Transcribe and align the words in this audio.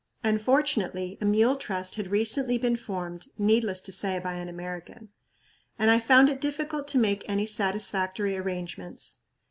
Unfortunately, 0.23 1.19
a 1.21 1.25
"mule 1.25 1.55
trust" 1.55 1.93
had 1.93 2.09
recently 2.09 2.57
been 2.57 2.75
formed 2.75 3.27
needless 3.37 3.79
to 3.81 3.91
say, 3.91 4.17
by 4.17 4.33
an 4.33 4.49
American 4.49 5.11
and 5.77 5.91
I 5.91 5.99
found 5.99 6.27
it 6.27 6.41
difficult 6.41 6.87
to 6.87 6.97
make 6.97 7.23
any 7.29 7.45
satisfactory 7.45 8.35
arrangements. 8.35 9.21